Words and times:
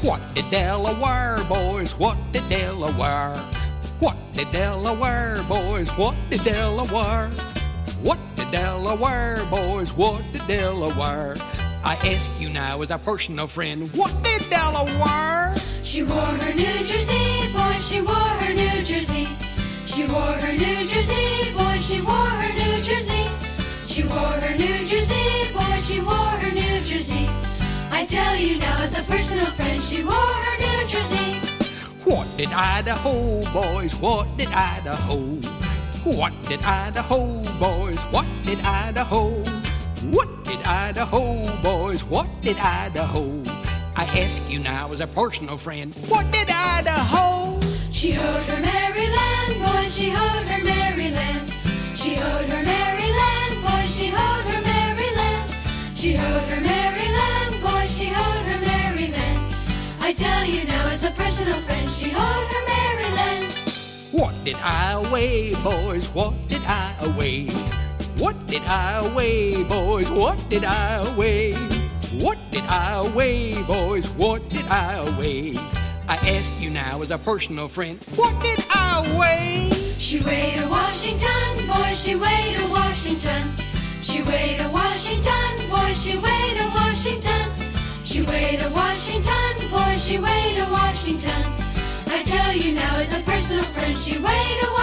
What 0.00 0.20
did 0.32 0.48
Delaware 0.48 1.38
boys, 1.48 1.92
what 1.98 2.16
did 2.30 2.48
Delaware? 2.48 3.36
What 3.98 4.16
did 4.32 4.50
Delaware 4.52 5.42
boys, 5.48 5.90
what 5.98 6.14
did 6.30 6.44
Delaware? 6.44 7.28
What 8.02 8.18
did 8.36 8.48
Delaware 8.52 9.44
boys, 9.50 9.92
what 9.92 10.22
did 10.32 10.46
Delaware? 10.46 11.34
I 11.82 11.96
ask 12.06 12.30
you 12.40 12.48
now 12.48 12.80
as 12.82 12.92
a 12.92 12.98
personal 12.98 13.48
friend, 13.48 13.92
what 13.92 14.14
did 14.22 14.48
Delaware? 14.48 15.56
She 15.82 16.04
wore 16.04 16.20
her 16.20 16.54
New 16.54 16.84
Jersey, 16.84 16.97
I 27.98 28.04
tell 28.04 28.36
you 28.36 28.60
now 28.60 28.80
as 28.80 28.96
a 28.96 29.02
personal 29.10 29.46
friend, 29.46 29.82
she 29.82 30.04
wore 30.04 30.14
her 30.14 30.58
New 30.58 30.86
Jersey. 30.86 31.34
What 32.08 32.28
did 32.36 32.48
Idaho 32.52 33.42
boys, 33.52 33.96
what 33.96 34.28
did 34.36 34.46
Idaho? 34.50 35.18
What 36.04 36.32
did 36.44 36.62
Idaho 36.62 37.42
boys, 37.58 38.00
what 38.12 38.24
did 38.44 38.60
Idaho? 38.60 39.42
What 40.14 40.44
did 40.44 40.64
Idaho 40.64 41.44
boys, 41.60 42.04
what 42.04 42.28
did 42.40 42.56
Idaho? 42.58 43.42
I 43.96 44.04
ask 44.04 44.48
you 44.48 44.60
now 44.60 44.92
as 44.92 45.00
a 45.00 45.08
personal 45.08 45.56
friend, 45.56 45.92
what 46.06 46.30
did 46.30 46.48
Idaho? 46.48 47.37
She 57.88 58.06
hoed 58.06 58.44
her 58.46 58.60
Maryland. 58.66 59.54
I 60.00 60.12
tell 60.12 60.44
you 60.44 60.64
now 60.64 60.88
as 60.88 61.02
a 61.04 61.10
personal 61.10 61.58
friend, 61.66 61.90
she 61.90 62.10
hoed 62.10 62.46
her 62.54 62.64
Maryland. 62.66 63.44
What 64.12 64.34
did 64.44 64.56
Iowa, 64.56 65.54
boys? 65.64 66.08
What 66.10 66.34
did 66.48 66.62
Iowa? 66.64 67.50
What 68.18 68.46
did 68.46 68.62
Iowa, 68.62 69.68
boys? 69.68 70.10
What 70.10 70.38
did 70.48 70.64
Iowa? 70.64 71.54
What 72.22 72.38
did 72.50 72.64
I 72.64 73.02
weigh, 73.14 73.62
boys? 73.64 74.08
What 74.10 74.48
did 74.48 74.66
I 74.66 75.04
weigh? 75.18 75.54
I 76.08 76.16
ask 76.36 76.52
you 76.60 76.70
now 76.70 77.02
as 77.02 77.10
a 77.10 77.18
personal 77.18 77.68
friend, 77.68 78.02
what 78.16 78.34
did 78.42 78.64
Iowa? 78.70 79.70
She 79.98 80.20
weighed 80.20 80.58
a 80.58 80.68
Washington, 80.68 81.66
boy, 81.66 81.92
she 81.94 82.16
weighed 82.16 82.56
a 82.58 82.68
Washington. 82.70 83.52
She 84.00 84.22
weighed 84.22 84.57
she 90.08 90.18
weighed 90.18 90.56
a 90.56 90.66
Washington. 90.72 91.42
I 92.06 92.22
tell 92.24 92.56
you 92.56 92.72
now 92.72 92.96
as 92.96 93.12
a 93.12 93.20
personal 93.24 93.62
friend, 93.62 93.94
she 93.94 94.18
weighed 94.18 94.62
a. 94.62 94.77